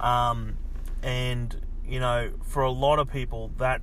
Um, 0.00 0.58
and, 1.02 1.60
you 1.86 2.00
know, 2.00 2.32
for 2.42 2.62
a 2.62 2.70
lot 2.70 2.98
of 2.98 3.10
people, 3.10 3.52
that, 3.58 3.80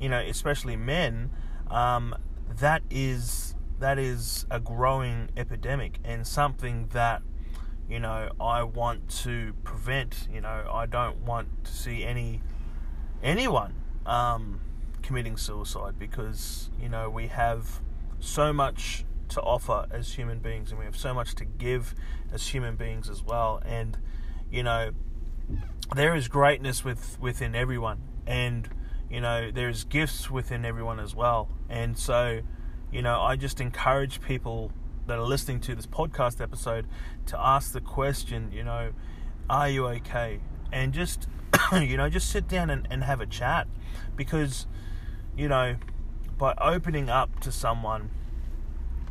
you 0.00 0.08
know, 0.08 0.20
especially 0.20 0.76
men, 0.76 1.30
um, 1.70 2.14
that 2.58 2.82
is 2.90 3.54
that 3.78 3.98
is 3.98 4.46
a 4.50 4.58
growing 4.58 5.28
epidemic 5.36 5.98
and 6.04 6.26
something 6.26 6.88
that 6.92 7.22
you 7.88 8.00
know 8.00 8.30
I 8.40 8.62
want 8.62 9.08
to 9.22 9.54
prevent. 9.64 10.28
You 10.32 10.40
know, 10.40 10.68
I 10.72 10.86
don't 10.86 11.18
want 11.18 11.64
to 11.64 11.72
see 11.72 12.04
any 12.04 12.42
anyone 13.22 13.74
um, 14.04 14.60
committing 15.02 15.36
suicide 15.36 15.98
because 15.98 16.70
you 16.80 16.88
know 16.88 17.10
we 17.10 17.26
have 17.28 17.80
so 18.20 18.52
much 18.52 19.04
to 19.28 19.40
offer 19.40 19.86
as 19.90 20.14
human 20.14 20.38
beings 20.38 20.70
and 20.70 20.78
we 20.78 20.84
have 20.84 20.96
so 20.96 21.12
much 21.12 21.34
to 21.34 21.44
give 21.44 21.94
as 22.32 22.48
human 22.48 22.76
beings 22.76 23.08
as 23.10 23.22
well. 23.22 23.60
And 23.64 23.98
you 24.50 24.62
know 24.62 24.92
there 25.94 26.14
is 26.14 26.28
greatness 26.28 26.84
with 26.84 27.18
within 27.20 27.54
everyone 27.54 28.00
and 28.26 28.68
you 29.10 29.20
know 29.20 29.50
there's 29.50 29.84
gifts 29.84 30.30
within 30.30 30.64
everyone 30.64 31.00
as 31.00 31.14
well. 31.14 31.48
And 31.68 31.98
so 31.98 32.40
you 32.92 33.02
know 33.02 33.20
I 33.20 33.36
just 33.36 33.60
encourage 33.60 34.20
people 34.20 34.72
that 35.06 35.18
are 35.18 35.26
listening 35.26 35.60
to 35.60 35.74
this 35.74 35.86
podcast 35.86 36.40
episode 36.40 36.86
to 37.26 37.38
ask 37.38 37.72
the 37.72 37.80
question 37.80 38.50
you 38.52 38.64
know 38.64 38.92
are 39.48 39.68
you 39.68 39.86
okay? 39.86 40.40
And 40.72 40.92
just 40.92 41.28
you 41.72 41.96
know 41.96 42.08
just 42.08 42.30
sit 42.30 42.48
down 42.48 42.70
and, 42.70 42.86
and 42.90 43.04
have 43.04 43.20
a 43.20 43.26
chat 43.26 43.66
because 44.16 44.66
you 45.36 45.48
know 45.48 45.76
by 46.38 46.54
opening 46.60 47.08
up 47.08 47.40
to 47.40 47.50
someone 47.50 48.10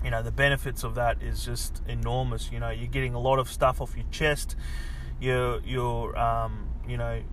you 0.06 0.12
know 0.12 0.22
the 0.22 0.32
benefits 0.32 0.84
of 0.84 0.94
that 0.96 1.24
is 1.24 1.44
just 1.44 1.82
enormous. 1.88 2.52
You 2.52 2.60
know 2.60 2.70
you're 2.70 2.88
getting 2.88 3.16
a 3.16 3.20
lot 3.20 3.40
of 3.40 3.50
stuff 3.50 3.82
off 3.82 3.96
your 3.98 4.06
chest. 4.12 4.56
You're 5.20 5.62
you're 5.66 6.16
um, 6.18 6.70
you 6.88 6.96
know 6.96 7.24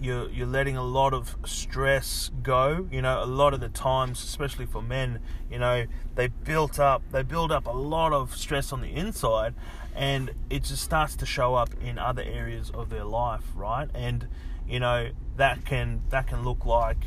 you're 0.00 0.30
you're 0.30 0.46
letting 0.46 0.74
a 0.74 0.82
lot 0.82 1.12
of 1.12 1.36
stress 1.44 2.30
go. 2.42 2.88
You 2.90 3.02
know 3.02 3.22
a 3.22 3.26
lot 3.26 3.52
of 3.52 3.60
the 3.60 3.68
times 3.68 4.24
especially 4.24 4.64
for 4.64 4.80
men 4.80 5.20
you 5.50 5.58
know 5.58 5.84
they 6.14 6.28
built 6.28 6.80
up 6.80 7.02
they 7.12 7.22
build 7.22 7.52
up 7.52 7.66
a 7.66 7.76
lot 7.76 8.14
of 8.14 8.34
stress 8.34 8.72
on 8.72 8.80
the 8.80 8.88
inside 8.88 9.54
and 9.94 10.30
it 10.48 10.64
just 10.64 10.82
starts 10.82 11.14
to 11.16 11.26
show 11.26 11.56
up 11.56 11.70
in 11.82 11.98
other 11.98 12.22
areas 12.22 12.70
of 12.70 12.88
their 12.88 13.04
life 13.04 13.44
right? 13.54 13.90
And 13.94 14.28
you 14.66 14.80
know 14.80 15.10
that 15.36 15.66
can 15.66 16.04
that 16.08 16.26
can 16.26 16.42
look 16.42 16.64
like 16.64 17.04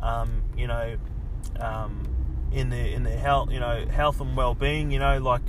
um, 0.00 0.42
you 0.56 0.68
know 0.68 0.96
um, 1.60 2.08
in 2.52 2.70
their 2.70 2.86
in 2.86 3.02
their 3.02 3.18
health, 3.18 3.50
you 3.50 3.60
know, 3.60 3.86
health 3.86 4.20
and 4.20 4.36
well-being. 4.36 4.90
You 4.90 4.98
know, 4.98 5.18
like 5.18 5.42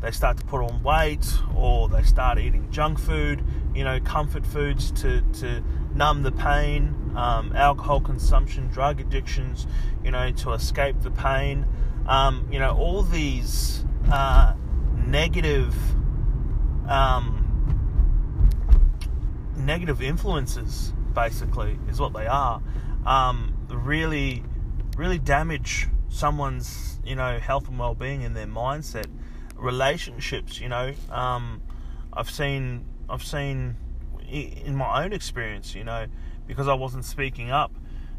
they 0.00 0.10
start 0.10 0.36
to 0.38 0.44
put 0.44 0.60
on 0.60 0.82
weight 0.82 1.26
or 1.56 1.88
they 1.88 2.02
start 2.02 2.38
eating 2.38 2.70
junk 2.70 2.98
food. 2.98 3.44
You 3.74 3.84
know, 3.84 4.00
comfort 4.00 4.46
foods 4.46 4.90
to 5.02 5.20
to 5.40 5.62
numb 5.94 6.22
the 6.22 6.32
pain. 6.32 7.12
Um, 7.16 7.54
alcohol 7.54 8.00
consumption, 8.00 8.68
drug 8.68 9.00
addictions. 9.00 9.66
You 10.02 10.10
know, 10.10 10.30
to 10.32 10.52
escape 10.52 11.00
the 11.00 11.10
pain. 11.10 11.66
Um, 12.06 12.48
you 12.50 12.58
know, 12.58 12.76
all 12.76 13.02
these 13.02 13.84
uh, 14.10 14.54
negative. 15.06 15.74
Um, 16.88 17.40
negative 19.56 20.02
influences 20.02 20.92
basically 21.14 21.78
is 21.88 21.98
what 21.98 22.12
they 22.12 22.26
are 22.26 22.60
um, 23.06 23.54
really 23.68 24.42
really 24.96 25.18
damage 25.18 25.88
someone's 26.08 27.00
you 27.04 27.16
know 27.16 27.38
health 27.38 27.68
and 27.68 27.78
well-being 27.78 28.24
and 28.24 28.36
their 28.36 28.46
mindset. 28.46 29.06
Relationships 29.56 30.60
you 30.60 30.68
know 30.68 30.92
um, 31.10 31.62
i've 32.12 32.28
seen 32.30 32.84
i've 33.08 33.22
seen 33.22 33.76
in 34.28 34.74
my 34.74 35.04
own 35.04 35.12
experience 35.12 35.74
you 35.74 35.84
know 35.84 36.06
because 36.46 36.66
i 36.68 36.74
wasn't 36.74 37.04
speaking 37.04 37.50
up 37.50 37.72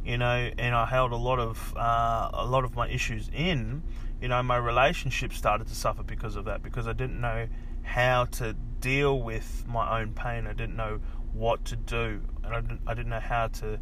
you 0.04 0.18
know 0.18 0.50
and 0.58 0.74
i 0.74 0.86
held 0.86 1.12
a 1.12 1.18
lot 1.18 1.40
of 1.40 1.74
uh, 1.76 2.30
a 2.34 2.46
lot 2.46 2.64
of 2.64 2.76
my 2.76 2.88
issues 2.90 3.30
in 3.34 3.84
you 4.22 4.28
know 4.28 4.42
my 4.42 4.58
relationship 4.58 5.34
started 5.34 5.68
to 5.68 5.76
suffer 5.76 6.04
because 6.04 6.36
of 6.36 6.46
that 6.46 6.64
because 6.64 6.88
i 6.88 6.94
didn't 6.94 7.20
know 7.20 7.48
how 7.84 8.26
to 8.26 8.54
deal 8.80 9.22
with 9.22 9.64
my 9.68 10.02
own 10.02 10.12
pain. 10.12 10.48
I 10.48 10.54
didn't 10.54 10.76
know 10.76 11.00
what 11.34 11.66
to 11.66 11.76
do 11.76 12.22
and 12.44 12.54
i 12.54 12.62
didn't, 12.62 12.82
I 12.88 12.94
didn't 12.94 13.10
know 13.10 13.20
how 13.20 13.48
to 13.48 13.80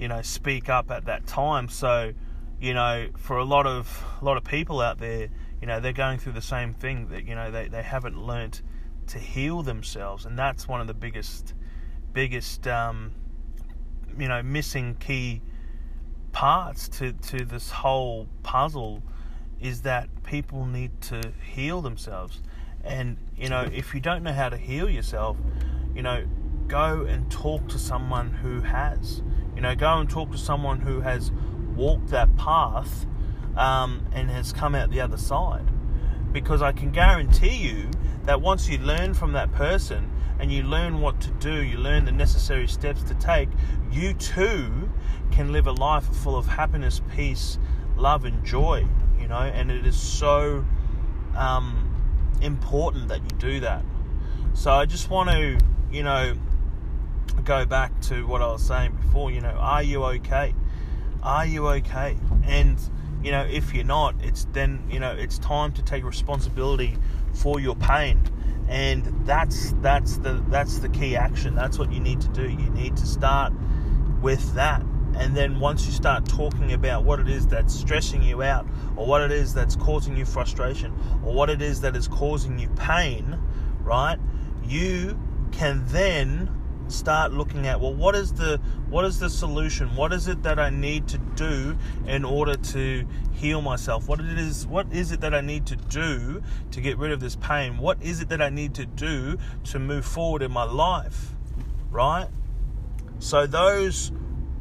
you 0.00 0.08
know 0.08 0.22
speak 0.22 0.68
up 0.68 0.90
at 0.90 1.04
that 1.04 1.26
time. 1.26 1.68
So 1.68 2.12
you 2.60 2.74
know, 2.74 3.08
for 3.16 3.38
a 3.38 3.44
lot 3.44 3.66
of 3.66 4.04
a 4.20 4.24
lot 4.24 4.36
of 4.36 4.44
people 4.44 4.80
out 4.80 4.98
there, 4.98 5.28
you 5.60 5.66
know, 5.66 5.80
they're 5.80 5.92
going 5.92 6.18
through 6.18 6.32
the 6.32 6.42
same 6.42 6.74
thing 6.74 7.08
that 7.08 7.26
you 7.26 7.34
know 7.34 7.50
they, 7.50 7.68
they 7.68 7.82
haven't 7.82 8.20
learnt 8.20 8.62
to 9.08 9.18
heal 9.18 9.62
themselves, 9.62 10.26
and 10.26 10.38
that's 10.38 10.66
one 10.66 10.80
of 10.80 10.86
the 10.86 10.94
biggest 10.94 11.54
biggest 12.12 12.66
um, 12.66 13.12
you 14.18 14.28
know 14.28 14.42
missing 14.42 14.96
key 14.96 15.40
parts 16.32 16.88
to 16.88 17.12
to 17.12 17.44
this 17.44 17.70
whole 17.70 18.26
puzzle 18.42 19.02
is 19.60 19.82
that 19.82 20.08
people 20.22 20.64
need 20.64 21.00
to 21.00 21.20
heal 21.52 21.80
themselves, 21.80 22.42
and 22.84 23.16
you 23.36 23.48
know 23.48 23.68
if 23.72 23.94
you 23.94 24.00
don't 24.00 24.22
know 24.22 24.32
how 24.32 24.48
to 24.48 24.56
heal 24.56 24.88
yourself, 24.88 25.36
you 25.94 26.02
know, 26.02 26.24
go 26.68 27.06
and 27.08 27.30
talk 27.30 27.66
to 27.68 27.78
someone 27.78 28.30
who 28.30 28.60
has. 28.60 29.22
You 29.60 29.64
know, 29.64 29.74
go 29.74 29.98
and 29.98 30.08
talk 30.08 30.30
to 30.30 30.38
someone 30.38 30.80
who 30.80 31.00
has 31.00 31.30
walked 31.76 32.08
that 32.08 32.34
path 32.38 33.04
um, 33.58 34.06
and 34.10 34.30
has 34.30 34.54
come 34.54 34.74
out 34.74 34.90
the 34.90 35.02
other 35.02 35.18
side. 35.18 35.68
Because 36.32 36.62
I 36.62 36.72
can 36.72 36.92
guarantee 36.92 37.56
you 37.56 37.90
that 38.22 38.40
once 38.40 38.70
you 38.70 38.78
learn 38.78 39.12
from 39.12 39.32
that 39.32 39.52
person 39.52 40.10
and 40.38 40.50
you 40.50 40.62
learn 40.62 41.02
what 41.02 41.20
to 41.20 41.30
do, 41.32 41.62
you 41.62 41.76
learn 41.76 42.06
the 42.06 42.12
necessary 42.12 42.66
steps 42.68 43.02
to 43.02 43.14
take, 43.16 43.50
you 43.92 44.14
too 44.14 44.90
can 45.30 45.52
live 45.52 45.66
a 45.66 45.72
life 45.72 46.06
full 46.06 46.38
of 46.38 46.46
happiness, 46.46 47.02
peace, 47.14 47.58
love, 47.98 48.24
and 48.24 48.42
joy. 48.42 48.86
You 49.20 49.28
know, 49.28 49.40
and 49.40 49.70
it 49.70 49.84
is 49.84 50.00
so 50.00 50.64
um, 51.36 52.38
important 52.40 53.08
that 53.08 53.20
you 53.20 53.36
do 53.38 53.60
that. 53.60 53.84
So 54.54 54.70
I 54.70 54.86
just 54.86 55.10
want 55.10 55.28
to, 55.28 55.58
you 55.92 56.02
know, 56.02 56.32
go 57.44 57.64
back 57.66 57.98
to 58.02 58.26
what 58.26 58.42
I 58.42 58.46
was 58.46 58.62
saying 58.62 58.96
before. 59.02 59.30
You 59.30 59.40
know, 59.40 59.50
are 59.50 59.82
you 59.82 60.04
okay? 60.04 60.54
are 61.22 61.46
you 61.46 61.68
okay? 61.68 62.16
And 62.44 62.78
you 63.22 63.30
know, 63.30 63.42
if 63.42 63.74
you're 63.74 63.84
not, 63.84 64.14
it's 64.22 64.46
then 64.52 64.82
you 64.90 65.00
know 65.00 65.12
it's 65.12 65.38
time 65.38 65.72
to 65.72 65.82
take 65.82 66.04
responsibility 66.04 66.96
for 67.34 67.60
your 67.60 67.76
pain, 67.76 68.22
and 68.68 69.04
that's 69.26 69.72
that's 69.80 70.18
the 70.18 70.42
that's 70.48 70.78
the 70.78 70.88
key 70.88 71.16
action. 71.16 71.54
That's 71.54 71.78
what 71.78 71.92
you 71.92 72.00
need 72.00 72.20
to 72.22 72.28
do. 72.28 72.48
You 72.48 72.70
need 72.70 72.96
to 72.96 73.06
start 73.06 73.52
with 74.22 74.54
that, 74.54 74.82
and 75.16 75.36
then 75.36 75.60
once 75.60 75.86
you 75.86 75.92
start 75.92 76.26
talking 76.26 76.72
about 76.72 77.04
what 77.04 77.20
it 77.20 77.28
is 77.28 77.46
that's 77.46 77.74
stressing 77.74 78.22
you 78.22 78.42
out, 78.42 78.66
or 78.96 79.06
what 79.06 79.20
it 79.20 79.32
is 79.32 79.52
that's 79.52 79.76
causing 79.76 80.16
you 80.16 80.24
frustration, 80.24 80.92
or 81.24 81.34
what 81.34 81.50
it 81.50 81.60
is 81.60 81.82
that 81.82 81.94
is 81.96 82.08
causing 82.08 82.58
you 82.58 82.68
pain, 82.70 83.38
right? 83.82 84.18
You 84.64 85.18
can 85.52 85.84
then 85.88 86.59
start 86.90 87.32
looking 87.32 87.66
at 87.66 87.80
well 87.80 87.94
what 87.94 88.14
is 88.14 88.32
the 88.32 88.60
what 88.88 89.04
is 89.04 89.18
the 89.18 89.30
solution? 89.30 89.94
What 89.96 90.12
is 90.12 90.28
it 90.28 90.42
that 90.42 90.58
i 90.58 90.70
need 90.70 91.08
to 91.08 91.18
do 91.18 91.76
in 92.06 92.24
order 92.24 92.54
to 92.54 93.06
heal 93.32 93.62
myself? 93.62 94.08
What 94.08 94.20
it 94.20 94.38
is 94.38 94.66
what 94.66 94.92
is 94.92 95.12
it 95.12 95.20
that 95.20 95.34
i 95.34 95.40
need 95.40 95.66
to 95.66 95.76
do 95.76 96.42
to 96.70 96.80
get 96.80 96.98
rid 96.98 97.12
of 97.12 97.20
this 97.20 97.36
pain? 97.36 97.78
What 97.78 98.02
is 98.02 98.20
it 98.20 98.28
that 98.30 98.42
i 98.42 98.50
need 98.50 98.74
to 98.74 98.86
do 98.86 99.38
to 99.64 99.78
move 99.78 100.04
forward 100.04 100.42
in 100.42 100.52
my 100.52 100.64
life? 100.64 101.30
Right? 101.90 102.28
So 103.18 103.46
those 103.46 104.12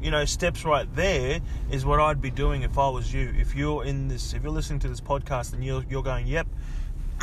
you 0.01 0.11
know 0.11 0.23
steps 0.25 0.63
right 0.63 0.93
there 0.95 1.41
is 1.69 1.85
what 1.85 1.99
i'd 1.99 2.21
be 2.21 2.29
doing 2.29 2.61
if 2.61 2.77
i 2.77 2.87
was 2.87 3.13
you. 3.13 3.33
If 3.37 3.55
you're 3.55 3.83
in 3.83 4.07
this 4.07 4.33
if 4.33 4.43
you're 4.43 4.51
listening 4.51 4.79
to 4.79 4.87
this 4.87 5.01
podcast 5.01 5.53
and 5.53 5.63
you're, 5.63 5.83
you're 5.89 6.03
going 6.03 6.25
yep 6.27 6.47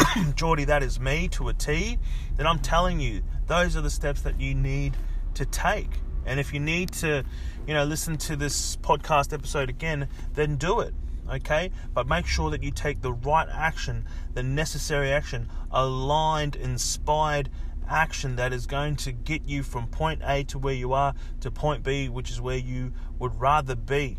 Geordie, 0.35 0.65
that 0.65 0.83
is 0.83 1.01
me 1.01 1.29
to 1.29 1.49
a 1.49 1.55
T, 1.55 1.99
then 2.37 2.47
I'm 2.47 2.59
telling 2.59 3.01
you, 3.01 3.23
those 3.47 3.77
are 3.77 3.81
the 3.81 3.91
steps 3.91 4.23
that 4.23 4.41
you 4.41 4.55
need 4.55 4.97
to 5.35 5.47
take. 5.47 5.91
And 6.25 6.41
if 6.41 6.53
you 6.53 6.61
need 6.61 6.93
to, 6.95 7.25
you 7.67 7.75
know, 7.75 7.85
listen 7.85 8.17
to 8.19 8.37
this 8.37 8.77
podcast 8.77 9.33
episode 9.33 9.71
again, 9.71 10.09
then 10.35 10.57
do 10.57 10.81
it. 10.81 10.95
Okay? 11.31 11.71
But 11.95 12.07
make 12.07 12.27
sure 12.27 12.51
that 12.51 12.63
you 12.63 12.71
take 12.71 13.01
the 13.01 13.13
right 13.13 13.49
action, 13.51 14.07
the 14.35 14.43
necessary 14.43 15.13
action, 15.13 15.49
aligned, 15.71 16.57
inspired 16.57 17.49
action 17.89 18.37
that 18.37 18.53
is 18.53 18.67
going 18.67 18.97
to 18.97 19.13
get 19.13 19.45
you 19.45 19.63
from 19.63 19.87
point 19.87 20.21
A 20.25 20.43
to 20.45 20.59
where 20.59 20.75
you 20.75 20.93
are 20.93 21.15
to 21.41 21.51
point 21.51 21.85
B, 21.85 22.09
which 22.09 22.31
is 22.31 22.41
where 22.41 22.57
you 22.57 22.93
would 23.19 23.41
rather 23.41 23.77
be. 23.77 24.19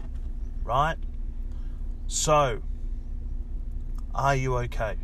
Right? 0.63 0.97
So, 2.07 2.61
are 4.15 4.35
you 4.35 4.57
okay? 4.59 4.95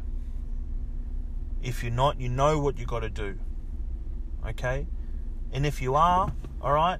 If 1.63 1.81
you're 1.81 1.91
not, 1.91 2.19
you 2.19 2.29
know 2.29 2.59
what 2.59 2.77
you 2.77 2.85
got 2.85 2.99
to 2.99 3.09
do. 3.09 3.39
Okay? 4.47 4.85
And 5.51 5.65
if 5.65 5.81
you 5.81 5.95
are, 5.95 6.33
all 6.61 6.73
right, 6.73 6.99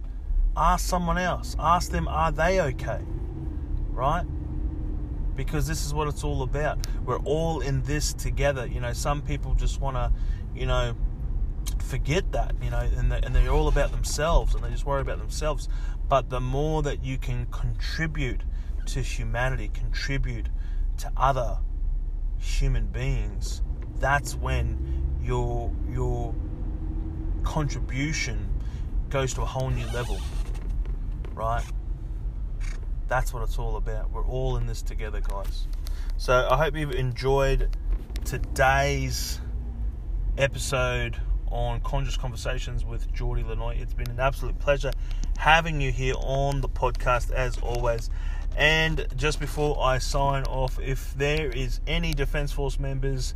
ask 0.56 0.88
someone 0.88 1.18
else. 1.18 1.56
Ask 1.60 1.92
them, 1.92 2.08
are 2.08 2.32
they 2.32 2.62
okay? 2.62 3.02
Right? 3.90 4.26
Because 5.36 5.68
this 5.68 5.86
is 5.86 5.94
what 5.94 6.08
it's 6.08 6.24
all 6.24 6.44
about. 6.44 6.88
We're 7.04 7.20
all 7.20 7.60
in 7.62 7.84
this 7.84 8.14
together. 8.14 8.66
You 8.66 8.80
know, 8.80 8.94
some 8.94 9.22
people 9.22 9.56
just 9.56 9.82
want 9.82 9.98
to, 9.98 10.12
you 10.56 10.66
know, 10.66 10.96
forget 11.80 12.32
that, 12.32 12.56
you 12.62 12.70
know, 12.70 12.88
and, 12.98 13.12
they, 13.12 13.20
and 13.22 13.36
they're 13.36 13.52
all 13.52 13.68
about 13.68 13.92
themselves 13.92 14.56
and 14.56 14.64
they 14.64 14.70
just 14.70 14.86
worry 14.86 15.02
about 15.02 15.18
themselves. 15.18 15.68
But 16.08 16.30
the 16.30 16.40
more 16.40 16.84
that 16.84 17.04
you 17.04 17.18
can 17.18 17.48
contribute 17.48 18.44
to 18.88 19.02
humanity, 19.02 19.70
contribute 19.74 20.50
to 20.98 21.12
other 21.18 21.60
human 22.38 22.88
beings, 22.88 23.62
that's 24.04 24.36
when 24.36 25.18
your 25.24 25.72
your 25.90 26.36
contribution 27.44 28.50
goes 29.10 29.34
to 29.34 29.42
a 29.42 29.46
whole 29.46 29.70
new 29.70 29.86
level, 29.94 30.20
right? 31.34 31.64
That's 33.08 33.34
what 33.34 33.44
it's 33.44 33.58
all 33.58 33.78
about. 33.78 34.12
We're 34.12 34.26
all 34.26 34.58
in 34.58 34.68
this 34.68 34.82
together, 34.82 35.22
guys. 35.22 35.68
So 36.18 36.50
I 36.52 36.58
hope 36.58 36.76
you've 36.76 36.92
enjoyed 36.92 37.78
today's 38.26 39.40
episode 40.38 41.16
on 41.50 41.80
Conscious 41.80 42.18
Conversations 42.18 42.84
with 42.84 43.10
Geordie 43.14 43.44
Lanoy. 43.44 43.82
It's 43.82 43.94
been 43.94 44.10
an 44.10 44.20
absolute 44.20 44.60
pleasure 44.60 44.92
having 45.38 45.80
you 45.80 45.94
here 45.94 46.16
on 46.18 46.60
the 46.60 46.68
podcast 46.68 47.32
as 47.32 47.58
always. 47.60 48.10
And 48.58 49.08
just 49.16 49.40
before 49.40 49.82
I 49.82 50.00
sign 50.00 50.44
off, 50.44 50.78
if 50.82 51.14
there 51.14 51.48
is 51.48 51.80
any 51.88 52.14
Defence 52.14 52.52
Force 52.52 52.78
members 52.78 53.34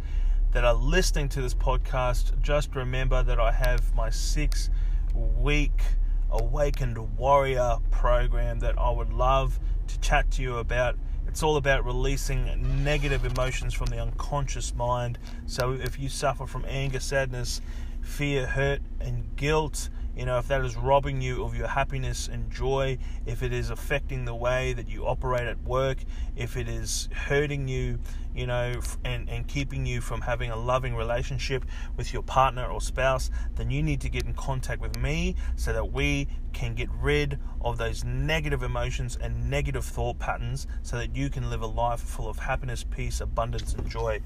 that 0.51 0.63
are 0.63 0.73
listening 0.73 1.29
to 1.29 1.41
this 1.41 1.53
podcast, 1.53 2.41
just 2.41 2.75
remember 2.75 3.23
that 3.23 3.39
I 3.39 3.51
have 3.51 3.93
my 3.95 4.09
six 4.09 4.69
week 5.13 5.81
Awakened 6.29 7.17
Warrior 7.17 7.77
program 7.91 8.59
that 8.59 8.77
I 8.77 8.89
would 8.89 9.13
love 9.13 9.59
to 9.87 9.99
chat 9.99 10.29
to 10.31 10.41
you 10.41 10.57
about. 10.57 10.97
It's 11.27 11.43
all 11.43 11.57
about 11.57 11.85
releasing 11.85 12.83
negative 12.83 13.25
emotions 13.25 13.73
from 13.73 13.87
the 13.87 13.99
unconscious 13.99 14.73
mind. 14.73 15.19
So 15.45 15.73
if 15.73 15.99
you 15.99 16.09
suffer 16.09 16.47
from 16.47 16.65
anger, 16.67 16.99
sadness, 16.99 17.61
fear, 18.01 18.47
hurt, 18.47 18.81
and 18.99 19.35
guilt, 19.35 19.89
you 20.17 20.25
know, 20.25 20.39
if 20.39 20.47
that 20.47 20.65
is 20.65 20.75
robbing 20.75 21.21
you 21.21 21.43
of 21.43 21.55
your 21.55 21.67
happiness 21.67 22.27
and 22.27 22.49
joy, 22.51 22.97
if 23.27 23.43
it 23.43 23.53
is 23.53 23.69
affecting 23.69 24.25
the 24.25 24.33
way 24.33 24.73
that 24.73 24.89
you 24.89 25.05
operate 25.05 25.47
at 25.47 25.63
work, 25.63 25.99
if 26.35 26.57
it 26.57 26.67
is 26.67 27.07
hurting 27.13 27.67
you, 27.67 27.99
you 28.33 28.47
know, 28.47 28.81
and, 29.05 29.29
and 29.29 29.47
keeping 29.47 29.85
you 29.85 30.01
from 30.01 30.21
having 30.21 30.49
a 30.49 30.55
loving 30.55 30.95
relationship 30.95 31.63
with 31.95 32.13
your 32.13 32.23
partner 32.23 32.65
or 32.65 32.81
spouse, 32.81 33.29
then 33.55 33.69
you 33.69 33.83
need 33.83 34.01
to 34.01 34.09
get 34.09 34.25
in 34.25 34.33
contact 34.33 34.81
with 34.81 34.97
me 34.97 35.35
so 35.55 35.71
that 35.71 35.91
we 35.93 36.27
can 36.51 36.73
get 36.73 36.89
rid 36.99 37.37
of 37.61 37.77
those 37.77 38.03
negative 38.03 38.63
emotions 38.63 39.19
and 39.21 39.51
negative 39.51 39.85
thought 39.85 40.17
patterns 40.17 40.65
so 40.81 40.97
that 40.97 41.15
you 41.15 41.29
can 41.29 41.51
live 41.51 41.61
a 41.61 41.67
life 41.67 41.99
full 41.99 42.27
of 42.27 42.39
happiness, 42.39 42.83
peace, 42.83 43.21
abundance, 43.21 43.75
and 43.75 43.87
joy. 43.87 44.19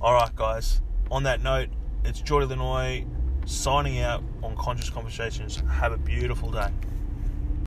All 0.00 0.14
right, 0.14 0.34
guys. 0.34 0.80
On 1.10 1.24
that 1.24 1.42
note, 1.42 1.68
it's 2.02 2.22
Geordie 2.22 2.46
Lanoy 2.46 3.06
signing 3.46 4.00
out 4.00 4.22
on 4.42 4.56
Conscious 4.56 4.90
Conversations. 4.90 5.62
Have 5.68 5.92
a 5.92 5.98
beautiful 5.98 6.50
day. 6.50 6.70